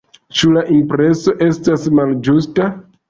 Ĉu 0.37 0.47
la 0.53 0.61
impreso 0.77 1.35
estas 1.49 1.85
malĝusta? 2.01 2.71